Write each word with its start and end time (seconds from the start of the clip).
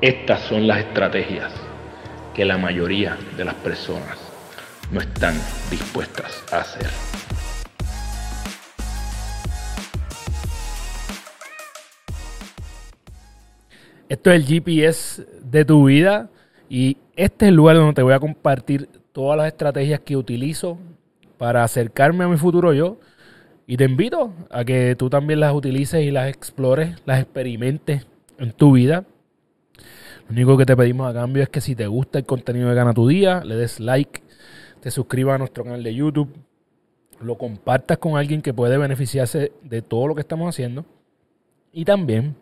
Estas 0.00 0.42
son 0.42 0.68
las 0.68 0.78
estrategias 0.78 1.52
que 2.32 2.44
la 2.44 2.56
mayoría 2.56 3.18
de 3.36 3.44
las 3.44 3.54
personas 3.54 4.16
no 4.92 5.00
están 5.00 5.34
dispuestas 5.72 6.44
a 6.52 6.58
hacer. 6.58 6.86
Esto 14.08 14.30
es 14.30 14.36
el 14.36 14.46
GPS 14.46 15.26
de 15.42 15.64
tu 15.64 15.86
vida 15.86 16.30
y 16.68 16.98
este 17.16 17.46
es 17.46 17.48
el 17.48 17.56
lugar 17.56 17.74
donde 17.74 17.94
te 17.94 18.02
voy 18.02 18.12
a 18.12 18.20
compartir 18.20 18.88
todas 19.10 19.36
las 19.36 19.48
estrategias 19.48 19.98
que 19.98 20.16
utilizo 20.16 20.78
para 21.38 21.64
acercarme 21.64 22.22
a 22.22 22.28
mi 22.28 22.36
futuro 22.36 22.72
yo. 22.72 23.00
Y 23.66 23.76
te 23.76 23.82
invito 23.86 24.32
a 24.48 24.64
que 24.64 24.94
tú 24.96 25.10
también 25.10 25.40
las 25.40 25.52
utilices 25.52 26.04
y 26.04 26.12
las 26.12 26.28
explores, 26.28 26.94
las 27.04 27.20
experimentes 27.20 28.06
en 28.38 28.52
tu 28.52 28.70
vida. 28.70 29.04
Lo 30.28 30.32
único 30.32 30.56
que 30.56 30.66
te 30.66 30.76
pedimos 30.76 31.08
a 31.08 31.14
cambio 31.14 31.42
es 31.42 31.48
que 31.48 31.60
si 31.60 31.74
te 31.74 31.86
gusta 31.86 32.18
el 32.18 32.26
contenido 32.26 32.68
de 32.68 32.74
Gana 32.74 32.92
tu 32.92 33.08
Día, 33.08 33.42
le 33.44 33.56
des 33.56 33.80
like, 33.80 34.22
te 34.80 34.90
suscribas 34.90 35.36
a 35.36 35.38
nuestro 35.38 35.64
canal 35.64 35.82
de 35.82 35.94
YouTube, 35.94 36.28
lo 37.20 37.36
compartas 37.36 37.98
con 37.98 38.16
alguien 38.16 38.42
que 38.42 38.54
puede 38.54 38.78
beneficiarse 38.78 39.52
de 39.62 39.82
todo 39.82 40.06
lo 40.06 40.14
que 40.14 40.20
estamos 40.20 40.48
haciendo. 40.48 40.84
Y 41.72 41.84
también, 41.84 42.36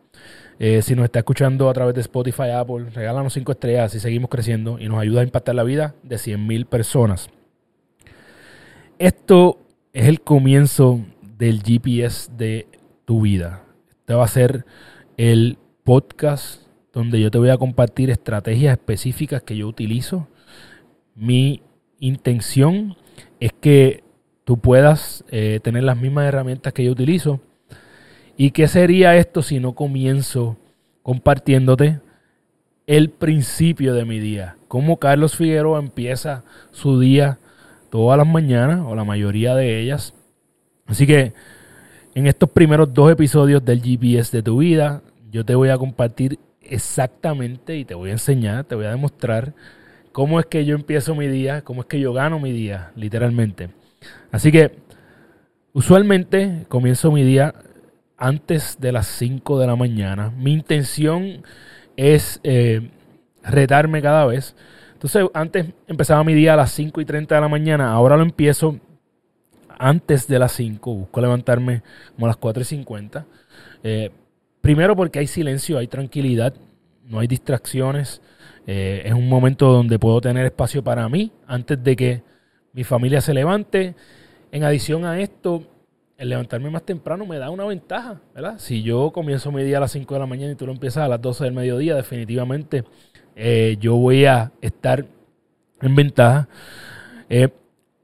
eh, 0.58 0.82
si 0.82 0.94
nos 0.94 1.04
está 1.04 1.20
escuchando 1.20 1.68
a 1.68 1.74
través 1.74 1.94
de 1.94 2.00
Spotify, 2.00 2.50
Apple, 2.54 2.90
regálanos 2.90 3.32
5 3.32 3.52
estrellas 3.52 3.94
y 3.94 4.00
seguimos 4.00 4.30
creciendo 4.30 4.78
y 4.78 4.88
nos 4.88 5.00
ayuda 5.00 5.20
a 5.20 5.24
impactar 5.24 5.54
la 5.54 5.62
vida 5.62 5.94
de 6.02 6.16
100.000 6.16 6.66
personas. 6.66 7.28
Esto 8.98 9.58
es 9.92 10.06
el 10.06 10.20
comienzo 10.20 11.00
del 11.38 11.62
GPS 11.62 12.30
de 12.36 12.66
tu 13.04 13.22
vida. 13.22 13.62
Este 13.90 14.14
va 14.14 14.24
a 14.24 14.28
ser 14.28 14.64
el 15.16 15.58
podcast 15.84 16.65
donde 16.96 17.20
yo 17.20 17.30
te 17.30 17.36
voy 17.36 17.50
a 17.50 17.58
compartir 17.58 18.08
estrategias 18.08 18.72
específicas 18.72 19.42
que 19.42 19.54
yo 19.54 19.68
utilizo. 19.68 20.28
Mi 21.14 21.60
intención 22.00 22.96
es 23.38 23.52
que 23.52 24.02
tú 24.44 24.56
puedas 24.56 25.22
eh, 25.28 25.60
tener 25.62 25.84
las 25.84 25.98
mismas 25.98 26.24
herramientas 26.24 26.72
que 26.72 26.84
yo 26.84 26.92
utilizo. 26.92 27.42
¿Y 28.38 28.52
qué 28.52 28.66
sería 28.66 29.14
esto 29.14 29.42
si 29.42 29.60
no 29.60 29.74
comienzo 29.74 30.56
compartiéndote 31.02 32.00
el 32.86 33.10
principio 33.10 33.92
de 33.92 34.06
mi 34.06 34.18
día? 34.18 34.56
Cómo 34.66 34.98
Carlos 34.98 35.36
Figueroa 35.36 35.80
empieza 35.80 36.44
su 36.70 36.98
día 36.98 37.38
todas 37.90 38.16
las 38.16 38.26
mañanas, 38.26 38.80
o 38.86 38.94
la 38.94 39.04
mayoría 39.04 39.54
de 39.54 39.82
ellas. 39.82 40.14
Así 40.86 41.06
que 41.06 41.34
en 42.14 42.26
estos 42.26 42.48
primeros 42.48 42.94
dos 42.94 43.12
episodios 43.12 43.62
del 43.62 43.82
GPS 43.82 44.34
de 44.34 44.42
tu 44.42 44.56
vida, 44.60 45.02
yo 45.30 45.44
te 45.44 45.54
voy 45.54 45.68
a 45.68 45.76
compartir 45.76 46.38
exactamente 46.70 47.76
y 47.76 47.84
te 47.84 47.94
voy 47.94 48.10
a 48.10 48.12
enseñar, 48.12 48.64
te 48.64 48.74
voy 48.74 48.86
a 48.86 48.90
demostrar 48.90 49.54
cómo 50.12 50.40
es 50.40 50.46
que 50.46 50.64
yo 50.64 50.74
empiezo 50.74 51.14
mi 51.14 51.28
día, 51.28 51.62
cómo 51.62 51.82
es 51.82 51.86
que 51.86 52.00
yo 52.00 52.12
gano 52.12 52.38
mi 52.40 52.52
día, 52.52 52.92
literalmente. 52.96 53.70
Así 54.30 54.50
que 54.50 54.72
usualmente 55.72 56.64
comienzo 56.68 57.12
mi 57.12 57.22
día 57.22 57.54
antes 58.16 58.78
de 58.80 58.92
las 58.92 59.06
5 59.06 59.58
de 59.58 59.66
la 59.66 59.76
mañana. 59.76 60.30
Mi 60.30 60.52
intención 60.52 61.42
es 61.96 62.40
eh, 62.44 62.90
retarme 63.42 64.02
cada 64.02 64.26
vez. 64.26 64.56
Entonces, 64.94 65.26
antes 65.34 65.66
empezaba 65.86 66.24
mi 66.24 66.34
día 66.34 66.54
a 66.54 66.56
las 66.56 66.72
5 66.72 67.00
y 67.00 67.04
30 67.04 67.34
de 67.34 67.40
la 67.40 67.48
mañana, 67.48 67.92
ahora 67.92 68.16
lo 68.16 68.22
empiezo 68.22 68.80
antes 69.78 70.26
de 70.26 70.38
las 70.38 70.52
5, 70.52 70.94
busco 70.94 71.20
levantarme 71.20 71.82
como 72.14 72.26
a 72.26 72.28
las 72.28 72.36
4 72.36 72.62
y 72.62 72.64
50. 72.64 73.26
Eh, 73.82 74.10
primero 74.66 74.96
porque 74.96 75.20
hay 75.20 75.28
silencio, 75.28 75.78
hay 75.78 75.86
tranquilidad, 75.86 76.52
no 77.04 77.20
hay 77.20 77.28
distracciones. 77.28 78.20
Eh, 78.66 79.02
es 79.04 79.12
un 79.12 79.28
momento 79.28 79.70
donde 79.70 79.96
puedo 79.96 80.20
tener 80.20 80.44
espacio 80.44 80.82
para 80.82 81.08
mí 81.08 81.30
antes 81.46 81.80
de 81.84 81.94
que 81.94 82.22
mi 82.72 82.82
familia 82.82 83.20
se 83.20 83.32
levante. 83.32 83.94
En 84.50 84.64
adición 84.64 85.04
a 85.04 85.20
esto, 85.20 85.62
el 86.18 86.30
levantarme 86.30 86.68
más 86.68 86.82
temprano 86.82 87.24
me 87.26 87.38
da 87.38 87.48
una 87.50 87.64
ventaja, 87.64 88.20
¿verdad? 88.34 88.56
Si 88.58 88.82
yo 88.82 89.12
comienzo 89.12 89.52
mi 89.52 89.62
día 89.62 89.76
a 89.76 89.82
las 89.82 89.92
5 89.92 90.12
de 90.14 90.18
la 90.18 90.26
mañana 90.26 90.50
y 90.50 90.56
tú 90.56 90.66
lo 90.66 90.72
empiezas 90.72 91.04
a 91.04 91.08
las 91.08 91.22
12 91.22 91.44
del 91.44 91.52
mediodía, 91.52 91.94
definitivamente 91.94 92.82
eh, 93.36 93.76
yo 93.78 93.94
voy 93.94 94.24
a 94.24 94.50
estar 94.60 95.06
en 95.80 95.94
ventaja. 95.94 96.48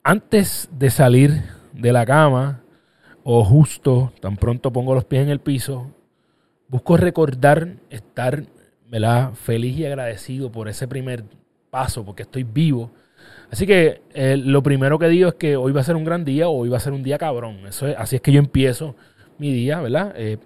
antes 0.04 0.68
de 0.78 0.90
salir 0.90 1.42
de 1.72 1.90
la 1.90 2.06
cama 2.06 2.62
o 3.24 3.44
justo 3.44 4.12
tan 4.20 4.36
pronto 4.36 4.72
pongo 4.72 4.94
los 4.94 5.04
pies 5.04 5.24
en 5.24 5.28
el 5.28 5.40
piso, 5.40 5.90
busco 6.72 6.96
recordar 6.96 7.76
estar 7.90 8.44
¿verdad? 8.88 9.34
feliz 9.34 9.76
y 9.76 9.84
agradecido 9.84 10.50
por 10.50 10.68
ese 10.68 10.88
primer 10.88 11.22
paso, 11.70 12.02
porque 12.02 12.22
estoy 12.22 12.44
vivo. 12.44 12.90
Así 13.50 13.66
que 13.66 14.00
eh, 14.14 14.38
lo 14.38 14.62
primero 14.62 14.98
que 14.98 15.08
digo 15.08 15.28
es 15.28 15.34
que 15.34 15.54
hoy 15.54 15.70
va 15.72 15.82
a 15.82 15.84
ser 15.84 15.96
un 15.96 16.04
gran 16.04 16.24
día 16.24 16.48
o 16.48 16.52
hoy 16.52 16.70
va 16.70 16.78
a 16.78 16.80
ser 16.80 16.94
un 16.94 17.02
día 17.02 17.18
cabrón. 17.18 17.66
Eso 17.66 17.86
es, 17.86 17.96
así 17.98 18.16
es 18.16 18.22
que 18.22 18.32
yo 18.32 18.38
empiezo 18.38 18.96
mi 19.36 19.52
día, 19.52 19.82
¿verdad? 19.82 20.14
Eh, 20.16 20.38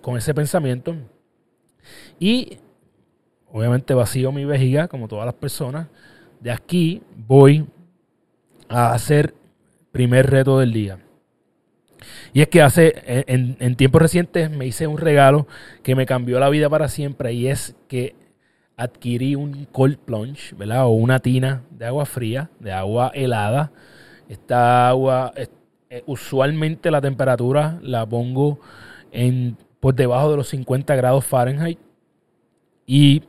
con 0.00 0.16
ese 0.16 0.32
pensamiento. 0.32 0.96
Y 2.18 2.56
obviamente 3.52 3.92
vacío 3.92 4.32
mi 4.32 4.46
vejiga, 4.46 4.88
como 4.88 5.08
todas 5.08 5.26
las 5.26 5.34
personas. 5.34 5.88
De 6.40 6.50
aquí 6.50 7.02
voy 7.28 7.66
a 8.70 8.94
hacer 8.94 9.34
primer 9.92 10.30
reto 10.30 10.58
del 10.58 10.72
día. 10.72 11.05
Y 12.32 12.42
es 12.42 12.48
que 12.48 12.62
hace, 12.62 12.94
en, 13.06 13.76
tiempos 13.76 14.02
recientes 14.02 14.50
me 14.50 14.66
hice 14.66 14.86
un 14.86 14.98
regalo 14.98 15.46
que 15.82 15.94
me 15.94 16.06
cambió 16.06 16.38
la 16.38 16.48
vida 16.48 16.68
para 16.68 16.88
siempre 16.88 17.32
y 17.32 17.48
es 17.48 17.74
que 17.88 18.14
adquirí 18.76 19.34
un 19.34 19.66
cold 19.72 19.98
plunge, 19.98 20.54
¿verdad? 20.54 20.86
O 20.86 20.90
una 20.90 21.18
tina 21.20 21.62
de 21.70 21.86
agua 21.86 22.04
fría, 22.04 22.50
de 22.60 22.72
agua 22.72 23.10
helada. 23.14 23.72
Esta 24.28 24.88
agua, 24.88 25.32
eh, 25.36 26.02
usualmente 26.06 26.90
la 26.90 27.00
temperatura 27.00 27.78
la 27.82 28.04
pongo 28.04 28.60
en, 29.12 29.56
por 29.80 29.94
debajo 29.94 30.30
de 30.30 30.36
los 30.36 30.48
50 30.48 30.94
grados 30.94 31.24
Fahrenheit. 31.24 31.78
Y 32.86 33.22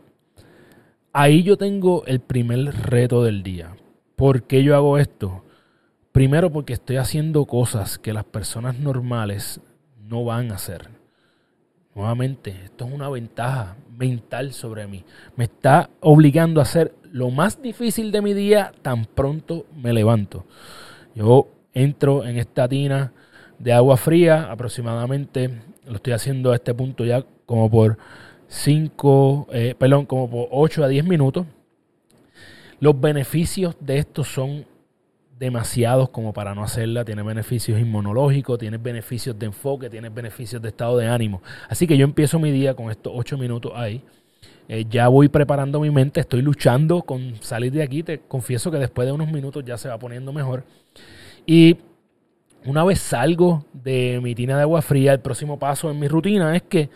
ahí 1.13 1.43
yo 1.43 1.57
tengo 1.57 2.03
el 2.05 2.19
primer 2.19 2.59
reto 2.89 3.23
del 3.23 3.41
día. 3.43 3.75
¿Por 4.15 4.43
qué 4.43 4.63
yo 4.63 4.75
hago 4.75 4.97
esto? 4.97 5.43
Primero 6.17 6.51
porque 6.51 6.73
estoy 6.73 6.95
haciendo 6.95 7.45
cosas 7.45 7.99
que 7.99 8.11
las 8.11 8.23
personas 8.23 8.79
normales 8.79 9.61
no 10.09 10.25
van 10.25 10.51
a 10.51 10.55
hacer. 10.55 10.89
Nuevamente, 11.93 12.55
esto 12.63 12.87
es 12.87 12.91
una 12.91 13.07
ventaja 13.07 13.77
mental 13.95 14.51
sobre 14.51 14.87
mí. 14.87 15.05
Me 15.35 15.43
está 15.43 15.91
obligando 15.99 16.59
a 16.59 16.63
hacer 16.63 16.95
lo 17.11 17.29
más 17.29 17.61
difícil 17.61 18.11
de 18.11 18.23
mi 18.23 18.33
día 18.33 18.73
tan 18.81 19.05
pronto 19.05 19.67
me 19.75 19.93
levanto. 19.93 20.47
Yo 21.13 21.49
entro 21.71 22.25
en 22.25 22.39
esta 22.39 22.67
tina 22.67 23.13
de 23.59 23.73
agua 23.73 23.95
fría 23.95 24.51
aproximadamente, 24.51 25.51
lo 25.85 25.97
estoy 25.97 26.13
haciendo 26.13 26.51
a 26.51 26.55
este 26.55 26.73
punto 26.73 27.05
ya 27.05 27.23
como 27.45 27.69
por 27.69 27.95
5, 28.47 29.49
eh, 29.51 29.75
perdón, 29.77 30.07
como 30.07 30.27
por 30.27 30.47
8 30.49 30.83
a 30.83 30.87
10 30.87 31.05
minutos. 31.05 31.45
Los 32.79 32.99
beneficios 32.99 33.75
de 33.79 33.99
esto 33.99 34.23
son 34.23 34.65
demasiados 35.37 36.09
como 36.09 36.33
para 36.33 36.55
no 36.55 36.63
hacerla. 36.63 37.05
Tiene 37.05 37.23
beneficios 37.23 37.79
inmunológicos, 37.79 38.57
tiene 38.57 38.77
beneficios 38.77 39.37
de 39.37 39.47
enfoque, 39.47 39.89
tiene 39.89 40.09
beneficios 40.09 40.61
de 40.61 40.69
estado 40.69 40.97
de 40.97 41.07
ánimo. 41.07 41.41
Así 41.69 41.87
que 41.87 41.97
yo 41.97 42.03
empiezo 42.03 42.39
mi 42.39 42.51
día 42.51 42.73
con 42.75 42.91
estos 42.91 43.13
ocho 43.15 43.37
minutos 43.37 43.71
ahí. 43.75 44.03
Eh, 44.69 44.85
ya 44.89 45.07
voy 45.07 45.29
preparando 45.29 45.79
mi 45.79 45.89
mente, 45.89 46.19
estoy 46.19 46.41
luchando 46.41 47.01
con 47.03 47.35
salir 47.41 47.71
de 47.71 47.83
aquí. 47.83 48.03
Te 48.03 48.19
confieso 48.19 48.71
que 48.71 48.77
después 48.77 49.05
de 49.05 49.11
unos 49.11 49.31
minutos 49.31 49.63
ya 49.65 49.77
se 49.77 49.89
va 49.89 49.97
poniendo 49.97 50.33
mejor. 50.33 50.63
Y 51.45 51.77
una 52.65 52.83
vez 52.83 52.99
salgo 52.99 53.65
de 53.71 54.19
mi 54.21 54.35
tina 54.35 54.57
de 54.57 54.63
agua 54.63 54.81
fría, 54.81 55.13
el 55.13 55.21
próximo 55.21 55.57
paso 55.57 55.89
en 55.89 55.99
mi 55.99 56.07
rutina 56.07 56.55
es 56.55 56.63
que 56.63 56.89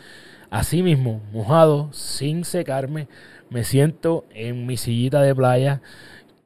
así 0.49 0.83
mismo, 0.83 1.21
mojado, 1.31 1.93
sin 1.93 2.43
secarme, 2.43 3.07
me 3.49 3.63
siento 3.63 4.25
en 4.33 4.65
mi 4.65 4.75
sillita 4.75 5.21
de 5.21 5.33
playa 5.33 5.81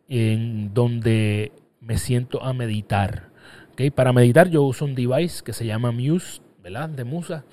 en 0.07 0.73
donde 0.73 1.51
me 1.85 1.97
siento 1.97 2.43
a 2.43 2.53
meditar. 2.53 3.29
¿okay? 3.71 3.91
Para 3.91 4.11
meditar 4.11 4.49
yo 4.49 4.63
uso 4.63 4.85
un 4.85 4.95
device 4.95 5.43
que 5.43 5.53
se 5.53 5.65
llama 5.65 5.91
Muse, 5.91 6.41
¿verdad? 6.63 6.89
De 6.89 7.03
Musa. 7.03 7.45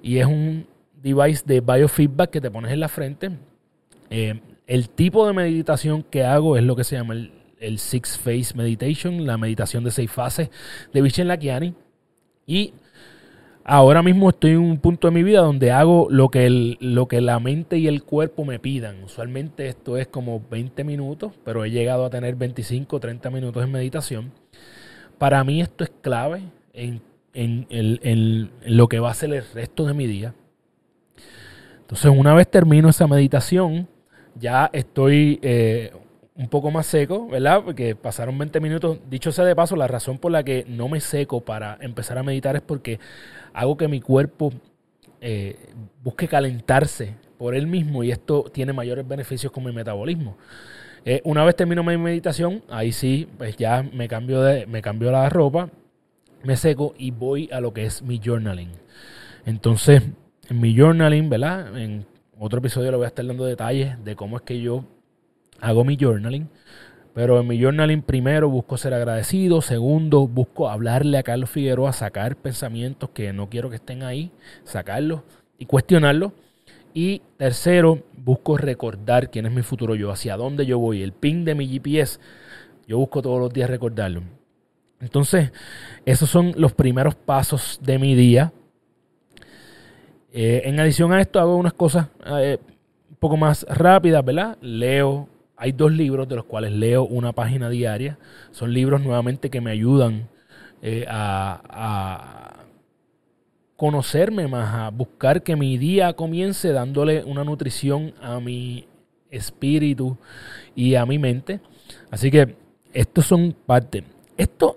Y 0.00 0.18
es 0.18 0.26
un 0.26 0.66
device 1.02 1.42
de 1.44 1.60
biofeedback 1.60 2.30
que 2.30 2.40
te 2.40 2.50
pones 2.50 2.72
en 2.72 2.80
la 2.80 2.88
frente. 2.88 3.30
Eh, 4.08 4.40
el 4.66 4.88
tipo 4.88 5.26
de 5.26 5.32
meditación 5.32 6.02
que 6.02 6.24
hago 6.24 6.56
es 6.56 6.62
lo 6.62 6.76
que 6.76 6.84
se 6.84 6.96
llama 6.96 7.14
el, 7.14 7.78
Six 7.78 8.18
Phase 8.18 8.54
Meditation, 8.56 9.26
la 9.26 9.38
meditación 9.38 9.84
de 9.84 9.90
seis 9.90 10.10
fases 10.10 10.50
de 10.92 11.02
Vishen 11.02 11.28
Lakiani. 11.28 11.74
Y 12.46 12.74
ahora 13.64 14.02
mismo 14.02 14.30
estoy 14.30 14.52
en 14.52 14.58
un 14.58 14.78
punto 14.78 15.08
de 15.08 15.14
mi 15.14 15.22
vida 15.22 15.40
donde 15.40 15.70
hago 15.72 16.08
lo 16.10 16.28
que, 16.30 16.76
lo 16.80 17.08
que 17.08 17.20
la 17.20 17.38
mente 17.40 17.78
y 17.78 17.88
el 17.88 18.02
cuerpo 18.02 18.44
me 18.44 18.58
pidan. 18.58 19.02
Usualmente 19.04 19.68
esto 19.68 19.96
es 19.96 20.08
como 20.08 20.42
20 20.50 20.84
minutos, 20.84 21.32
pero 21.44 21.64
he 21.64 21.70
llegado 21.70 22.04
a 22.04 22.10
tener 22.10 22.34
25 22.36 22.96
o 22.96 23.00
30 23.00 23.30
minutos 23.30 23.64
en 23.64 23.72
meditación. 23.72 24.32
Para 25.18 25.44
mí 25.44 25.60
esto 25.60 25.84
es 25.84 25.92
clave 26.00 26.42
en, 26.72 27.02
en, 27.34 28.50
lo 28.66 28.88
que 28.88 28.98
va 28.98 29.10
a 29.10 29.14
ser 29.14 29.32
el 29.32 29.44
resto 29.52 29.86
de 29.86 29.94
mi 29.94 30.06
día. 30.06 30.34
Entonces, 31.80 32.10
una 32.14 32.34
vez 32.34 32.50
termino 32.50 32.88
esa 32.88 33.06
meditación, 33.06 33.88
ya 34.34 34.70
estoy 34.72 35.38
eh, 35.42 35.92
un 36.34 36.48
poco 36.48 36.70
más 36.70 36.86
seco, 36.86 37.28
¿verdad? 37.28 37.62
Porque 37.64 37.94
pasaron 37.94 38.38
20 38.38 38.60
minutos. 38.60 38.98
Dicho 39.08 39.32
sea 39.32 39.44
de 39.44 39.54
paso, 39.54 39.76
la 39.76 39.86
razón 39.86 40.18
por 40.18 40.32
la 40.32 40.42
que 40.42 40.64
no 40.68 40.88
me 40.88 41.00
seco 41.00 41.40
para 41.40 41.78
empezar 41.80 42.18
a 42.18 42.22
meditar 42.22 42.56
es 42.56 42.62
porque 42.62 42.98
hago 43.52 43.76
que 43.76 43.88
mi 43.88 44.00
cuerpo 44.00 44.52
eh, 45.20 45.56
busque 46.02 46.28
calentarse 46.28 47.14
por 47.38 47.54
él 47.54 47.66
mismo 47.66 48.02
y 48.02 48.10
esto 48.10 48.44
tiene 48.52 48.72
mayores 48.72 49.06
beneficios 49.06 49.52
con 49.52 49.64
mi 49.64 49.72
metabolismo. 49.72 50.36
Eh, 51.04 51.20
una 51.24 51.44
vez 51.44 51.56
termino 51.56 51.82
mi 51.82 51.96
meditación, 51.96 52.62
ahí 52.68 52.92
sí, 52.92 53.28
pues 53.36 53.56
ya 53.56 53.82
me 53.82 54.08
cambio, 54.08 54.40
de, 54.42 54.66
me 54.66 54.80
cambio 54.80 55.10
la 55.10 55.28
ropa, 55.28 55.68
me 56.44 56.56
seco 56.56 56.94
y 56.96 57.10
voy 57.10 57.48
a 57.52 57.60
lo 57.60 57.72
que 57.72 57.84
es 57.84 58.02
mi 58.02 58.20
journaling. 58.24 58.70
Entonces, 59.44 60.02
en 60.48 60.60
mi 60.60 60.76
journaling, 60.76 61.28
¿verdad? 61.28 61.76
En 61.76 62.06
otro 62.38 62.60
episodio 62.60 62.90
le 62.92 62.96
voy 62.96 63.04
a 63.04 63.08
estar 63.08 63.26
dando 63.26 63.44
detalles 63.44 64.02
de 64.04 64.14
cómo 64.14 64.36
es 64.36 64.42
que 64.42 64.60
yo 64.60 64.84
hago 65.62 65.84
mi 65.84 65.96
journaling. 65.96 66.50
Pero 67.14 67.40
en 67.40 67.46
mi 67.46 67.60
journaling 67.60 68.02
primero 68.02 68.48
busco 68.48 68.76
ser 68.76 68.94
agradecido, 68.94 69.60
segundo 69.60 70.26
busco 70.26 70.68
hablarle 70.68 71.18
a 71.18 71.22
Carlos 71.22 71.50
Figueroa, 71.50 71.92
sacar 71.92 72.36
pensamientos 72.36 73.10
que 73.10 73.32
no 73.32 73.48
quiero 73.48 73.70
que 73.70 73.76
estén 73.76 74.02
ahí, 74.02 74.32
sacarlos 74.64 75.20
y 75.58 75.66
cuestionarlos. 75.66 76.32
Y 76.94 77.22
tercero, 77.36 78.02
busco 78.16 78.56
recordar 78.56 79.30
quién 79.30 79.46
es 79.46 79.52
mi 79.52 79.62
futuro 79.62 79.94
yo, 79.94 80.10
hacia 80.10 80.36
dónde 80.36 80.66
yo 80.66 80.78
voy, 80.78 81.02
el 81.02 81.12
pin 81.12 81.44
de 81.44 81.54
mi 81.54 81.68
GPS. 81.68 82.18
Yo 82.86 82.98
busco 82.98 83.22
todos 83.22 83.40
los 83.40 83.52
días 83.52 83.70
recordarlo. 83.70 84.22
Entonces, 85.00 85.52
esos 86.06 86.30
son 86.30 86.52
los 86.56 86.72
primeros 86.72 87.14
pasos 87.14 87.78
de 87.82 87.98
mi 87.98 88.14
día. 88.14 88.52
Eh, 90.32 90.62
en 90.64 90.80
adición 90.80 91.12
a 91.12 91.20
esto, 91.20 91.40
hago 91.40 91.56
unas 91.56 91.74
cosas 91.74 92.08
eh, 92.26 92.58
un 93.10 93.16
poco 93.16 93.36
más 93.36 93.66
rápidas, 93.68 94.24
¿verdad? 94.24 94.56
Leo. 94.62 95.28
Hay 95.56 95.72
dos 95.72 95.92
libros 95.92 96.28
de 96.28 96.36
los 96.36 96.44
cuales 96.44 96.72
leo 96.72 97.04
una 97.04 97.32
página 97.32 97.68
diaria. 97.68 98.18
Son 98.50 98.72
libros 98.72 99.00
nuevamente 99.00 99.50
que 99.50 99.60
me 99.60 99.70
ayudan 99.70 100.28
eh, 100.82 101.04
a 101.08 102.52
conocerme 103.82 104.46
más, 104.46 104.72
a 104.74 104.90
buscar 104.90 105.42
que 105.42 105.56
mi 105.56 105.76
día 105.76 106.12
comience 106.12 106.70
dándole 106.70 107.24
una 107.24 107.42
nutrición 107.42 108.14
a 108.22 108.38
mi 108.38 108.86
espíritu 109.28 110.16
y 110.76 110.94
a 110.94 111.04
mi 111.04 111.18
mente. 111.18 111.60
Así 112.08 112.30
que 112.30 112.54
estos 112.92 113.26
son 113.26 113.56
parte. 113.66 114.04
estos 114.36 114.76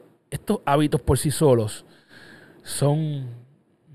hábitos 0.65 1.01
por 1.01 1.19
sí 1.19 1.29
solos 1.29 1.85
son, 2.63 3.27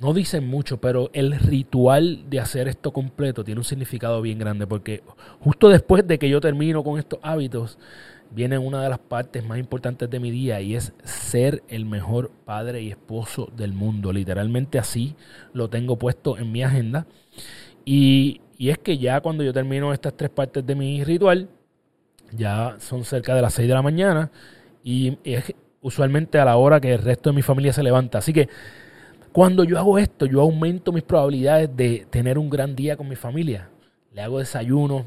no 0.01 0.15
dicen 0.15 0.49
mucho, 0.49 0.81
pero 0.81 1.11
el 1.13 1.39
ritual 1.39 2.25
de 2.31 2.41
hacer 2.41 2.69
esto 2.69 2.91
completo 2.93 3.45
tiene 3.45 3.61
un 3.61 3.65
significado 3.65 4.23
bien 4.23 4.39
grande 4.39 4.67
porque 4.67 5.03
justo 5.41 5.69
después 5.69 6.07
de 6.07 6.19
que 6.19 6.31
yo 6.31 6.41
termino 6.41 6.83
con 6.83 6.99
estos 6.99 7.21
hábitos, 7.23 7.79
viene 8.31 8.57
una 8.59 8.83
de 8.83 8.89
las 8.89 8.99
partes 8.99 9.45
más 9.45 9.59
importantes 9.59 10.09
de 10.09 10.21
mi 10.21 10.31
día 10.31 10.61
y 10.61 10.75
es 10.75 10.93
ser 11.05 11.63
el 11.69 11.85
mejor 11.85 12.31
padre 12.45 12.81
y 12.81 12.91
esposo 12.91 13.51
del 13.57 13.73
mundo. 13.73 14.13
Literalmente 14.13 14.79
así 14.79 15.17
lo 15.53 15.69
tengo 15.69 15.97
puesto 15.97 16.39
en 16.39 16.51
mi 16.51 16.63
agenda. 16.63 17.07
Y, 17.85 18.41
es 18.59 18.79
que 18.79 18.99
ya 18.99 19.21
cuando 19.21 19.43
yo 19.43 19.53
termino 19.53 19.93
estas 19.93 20.15
tres 20.15 20.31
partes 20.31 20.65
de 20.67 20.75
mi 20.75 21.03
ritual, 21.03 21.49
ya 22.33 22.77
son 22.79 23.05
cerca 23.05 23.35
de 23.35 23.43
las 23.43 23.55
6 23.55 23.67
de 23.67 23.75
la 23.75 23.83
mañana 23.83 24.31
y 24.85 25.19
es 25.25 25.55
usualmente 25.81 26.39
a 26.39 26.45
la 26.45 26.57
hora 26.57 26.79
que 26.79 26.93
el 26.93 27.03
resto 27.03 27.31
de 27.31 27.37
mi 27.37 27.43
familia 27.43 27.73
se 27.73 27.83
levanta. 27.83 28.19
Así 28.19 28.33
que 28.33 28.49
cuando 29.33 29.65
yo 29.65 29.79
hago 29.79 29.99
esto, 29.99 30.27
yo 30.27 30.41
aumento 30.41 30.93
mis 30.93 31.03
probabilidades 31.03 31.71
de 31.77 32.07
tener 32.11 32.39
un 32.39 32.51
gran 32.51 32.75
día 32.75 32.97
con 32.97 33.09
mi 33.09 33.17
familia. 33.17 33.69
Le 34.13 34.23
hago 34.23 34.39
desayuno, 34.39 35.07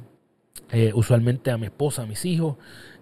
eh, 0.71 0.91
usualmente 0.95 1.51
a 1.51 1.57
mi 1.57 1.65
esposa, 1.65 2.03
a 2.03 2.05
mis 2.05 2.23
hijos. 2.25 2.55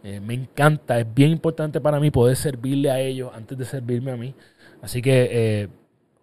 Eh, 0.03 0.19
me 0.19 0.33
encanta, 0.33 0.99
es 0.99 1.13
bien 1.13 1.31
importante 1.31 1.79
para 1.79 1.99
mí 1.99 2.09
poder 2.09 2.35
servirle 2.35 2.89
a 2.89 2.99
ellos 2.99 3.31
antes 3.35 3.57
de 3.57 3.65
servirme 3.65 4.11
a 4.11 4.17
mí. 4.17 4.33
Así 4.81 5.01
que 5.01 5.29
eh, 5.31 5.67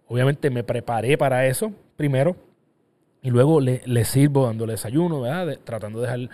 obviamente 0.07 0.49
me 0.49 0.63
preparé 0.63 1.17
para 1.17 1.47
eso 1.47 1.71
primero 1.95 2.35
y 3.21 3.29
luego 3.29 3.61
le, 3.61 4.05
sirvo 4.05 4.47
dándole 4.47 4.73
desayuno, 4.73 5.23
tratando 5.63 6.01
de 6.01 6.07
dejar 6.07 6.29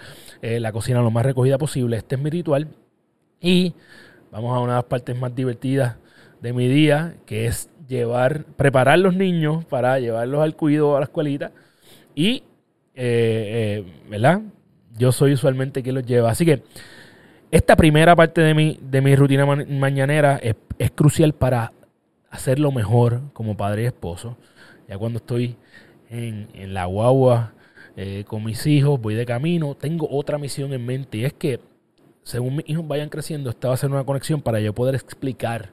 la 0.62 0.72
cocina 0.72 1.02
lo 1.02 1.12
más 1.12 1.26
recogida 1.26 1.58
posible. 1.58 1.98
Este 1.98 2.16
es 2.16 2.22
mi 2.22 2.30
ritual. 2.30 2.68
Y 3.40 3.74
vamos 4.32 4.56
a 4.56 4.60
una 4.60 4.74
de 4.74 4.78
las 4.78 4.86
partes 4.86 5.18
más 5.18 5.36
divertidas 5.36 5.98
de 6.42 6.54
mi 6.54 6.68
día, 6.68 7.16
que 7.26 7.48
es 7.48 7.70
llevar, 7.88 8.46
preparar 8.58 9.00
los 9.00 9.16
niños 9.16 9.66
para 9.66 10.00
llevarlos 10.00 10.42
al 10.42 10.56
cuido 10.56 10.96
a 10.96 11.00
la 11.00 11.06
escuelita. 11.06 11.52
Y, 12.14 12.44
¿verdad? 12.96 14.42
Yo 14.98 15.12
soy 15.12 15.34
usualmente 15.34 15.84
quien 15.84 15.96
los 15.96 16.06
lleva. 16.06 16.32
Así 16.32 16.46
que 16.46 16.64
esta 17.56 17.76
primera 17.76 18.16
parte 18.18 18.42
de 18.42 18.54
mi, 18.54 18.80
de 18.82 19.16
rutina 19.16 19.46
mañanera 19.46 20.38
es, 20.38 20.56
crucial 20.94 21.34
para 21.34 21.72
hacerlo 22.30 22.72
mejor 22.72 23.22
como 23.32 23.56
padre 23.56 23.84
y 23.84 23.86
esposo. 23.86 24.36
Ya 24.90 24.98
cuando 24.98 25.20
estoy 25.20 25.56
en, 26.10 26.74
la 26.74 26.84
guagua 26.84 27.54
eh, 27.96 28.26
con 28.28 28.44
mis 28.44 28.66
hijos, 28.68 29.00
voy 29.00 29.16
de 29.16 29.26
camino, 29.26 29.76
tengo 29.76 30.06
otra 30.10 30.38
misión 30.38 30.74
en 30.74 30.86
mente 30.86 31.20
y 31.20 31.24
es 31.26 31.34
que 31.34 31.62
según 32.24 32.58
mis 32.58 32.70
hijos 32.70 32.86
vayan 32.88 33.08
creciendo, 33.08 33.52
esta 33.52 33.70
va 33.70 33.76
a 33.76 33.78
ser 33.78 33.92
una 33.92 34.04
conexión 34.04 34.42
para 34.42 34.60
yo 34.60 34.74
poder 34.74 34.96
explicar 34.96 35.70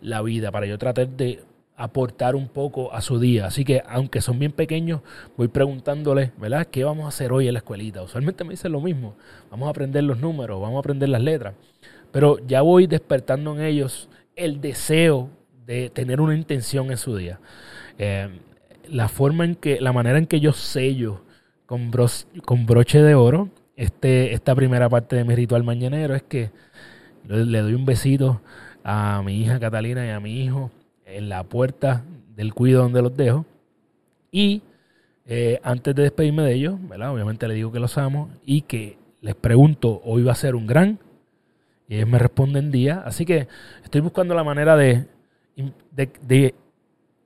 la 0.00 0.22
vida, 0.22 0.50
para 0.50 0.66
yo 0.66 0.78
tratar 0.78 1.08
de 1.08 1.42
aportar 1.76 2.36
un 2.36 2.48
poco 2.48 2.92
a 2.92 3.00
su 3.00 3.18
día. 3.18 3.46
Así 3.46 3.64
que, 3.64 3.82
aunque 3.88 4.20
son 4.20 4.38
bien 4.38 4.52
pequeños, 4.52 5.00
voy 5.36 5.48
preguntándoles, 5.48 6.30
¿verdad? 6.38 6.66
¿Qué 6.66 6.84
vamos 6.84 7.06
a 7.06 7.08
hacer 7.08 7.32
hoy 7.32 7.48
en 7.48 7.54
la 7.54 7.60
escuelita? 7.60 8.02
Usualmente 8.02 8.44
me 8.44 8.50
dicen 8.50 8.72
lo 8.72 8.80
mismo. 8.80 9.16
Vamos 9.50 9.66
a 9.66 9.70
aprender 9.70 10.04
los 10.04 10.18
números, 10.18 10.60
vamos 10.60 10.76
a 10.76 10.80
aprender 10.80 11.08
las 11.08 11.22
letras. 11.22 11.54
Pero 12.12 12.38
ya 12.46 12.60
voy 12.60 12.86
despertando 12.86 13.54
en 13.54 13.62
ellos 13.62 14.10
el 14.36 14.60
deseo 14.60 15.30
de 15.66 15.88
tener 15.88 16.20
una 16.20 16.34
intención 16.34 16.90
en 16.90 16.98
su 16.98 17.16
día. 17.16 17.40
Eh, 17.98 18.28
la 18.88 19.08
forma 19.08 19.44
en 19.44 19.54
que, 19.54 19.80
la 19.80 19.92
manera 19.92 20.18
en 20.18 20.26
que 20.26 20.40
yo 20.40 20.52
sello 20.52 21.22
con, 21.64 21.90
con 22.44 22.66
broche 22.66 23.00
de 23.00 23.14
oro 23.14 23.48
este, 23.76 24.34
esta 24.34 24.54
primera 24.54 24.90
parte 24.90 25.16
de 25.16 25.24
mi 25.24 25.34
ritual 25.34 25.64
mañanero 25.64 26.14
es 26.14 26.22
que 26.22 26.50
le 27.26 27.60
doy 27.60 27.72
un 27.72 27.86
besito 27.86 28.42
a 28.84 29.22
mi 29.24 29.40
hija 29.40 29.60
Catalina 29.60 30.06
y 30.06 30.10
a 30.10 30.20
mi 30.20 30.42
hijo 30.42 30.70
en 31.04 31.28
la 31.28 31.44
puerta 31.44 32.04
del 32.36 32.54
cuido 32.54 32.82
donde 32.82 33.02
los 33.02 33.16
dejo. 33.16 33.44
Y 34.30 34.62
eh, 35.26 35.60
antes 35.62 35.94
de 35.94 36.02
despedirme 36.02 36.42
de 36.42 36.54
ellos, 36.54 36.76
¿verdad? 36.88 37.12
obviamente 37.12 37.46
les 37.48 37.56
digo 37.56 37.72
que 37.72 37.80
los 37.80 37.98
amo 37.98 38.30
y 38.44 38.62
que 38.62 38.98
les 39.20 39.34
pregunto, 39.34 40.00
hoy 40.04 40.22
va 40.22 40.32
a 40.32 40.36
ser 40.36 40.54
un 40.54 40.66
gran. 40.66 40.98
Y 41.88 41.96
ellos 41.96 42.08
me 42.08 42.18
responden 42.18 42.70
día. 42.70 43.02
Así 43.04 43.24
que 43.24 43.48
estoy 43.82 44.00
buscando 44.00 44.34
la 44.34 44.44
manera 44.44 44.76
de, 44.76 45.06
de, 45.92 46.54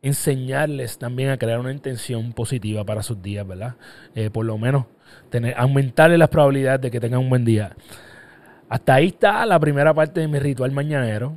enseñarles 0.02 0.98
también 0.98 1.30
a 1.30 1.38
crear 1.38 1.60
una 1.60 1.72
intención 1.72 2.32
positiva 2.32 2.84
para 2.84 3.02
sus 3.02 3.22
días, 3.22 3.46
¿verdad? 3.46 3.76
Eh, 4.14 4.28
por 4.30 4.44
lo 4.44 4.58
menos 4.58 4.84
tener, 5.30 5.54
aumentarles 5.56 6.18
las 6.18 6.28
probabilidades 6.28 6.80
de 6.82 6.90
que 6.90 7.00
tengan 7.00 7.20
un 7.20 7.30
buen 7.30 7.44
día. 7.44 7.74
Hasta 8.74 8.94
ahí 8.94 9.06
está 9.06 9.46
la 9.46 9.60
primera 9.60 9.94
parte 9.94 10.20
de 10.20 10.28
mi 10.28 10.38
ritual 10.38 10.72
mañanero 10.72 11.34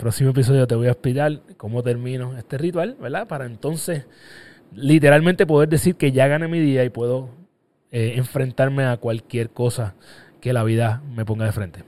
próximo 0.00 0.30
episodio 0.30 0.66
te 0.66 0.74
voy 0.74 0.88
a 0.88 0.92
explicar 0.92 1.40
cómo 1.56 1.82
termino 1.82 2.36
este 2.36 2.58
ritual, 2.58 2.96
¿verdad? 2.98 3.28
Para 3.28 3.44
entonces 3.44 4.06
literalmente 4.74 5.46
poder 5.46 5.68
decir 5.68 5.94
que 5.94 6.10
ya 6.10 6.26
gané 6.26 6.48
mi 6.48 6.58
día 6.58 6.84
y 6.84 6.88
puedo 6.88 7.28
eh, 7.92 8.14
enfrentarme 8.16 8.86
a 8.86 8.96
cualquier 8.96 9.50
cosa 9.50 9.94
que 10.40 10.52
la 10.52 10.64
vida 10.64 11.02
me 11.14 11.24
ponga 11.24 11.44
de 11.44 11.52
frente. 11.52 11.84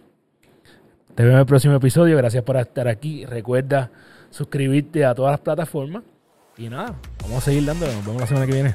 Te 1.14 1.24
veo 1.24 1.32
en 1.32 1.38
el 1.38 1.46
próximo 1.46 1.74
episodio. 1.74 2.16
Gracias 2.18 2.44
por 2.44 2.56
estar 2.56 2.86
aquí. 2.86 3.24
Recuerda 3.24 3.90
suscribirte 4.30 5.04
a 5.04 5.14
todas 5.14 5.32
las 5.32 5.40
plataformas. 5.40 6.02
Y 6.58 6.68
nada, 6.68 6.94
vamos 7.22 7.38
a 7.38 7.40
seguir 7.40 7.64
dándole. 7.64 7.94
Nos 7.94 8.04
vemos 8.04 8.20
la 8.20 8.26
semana 8.26 8.46
que 8.46 8.52
viene. 8.52 8.74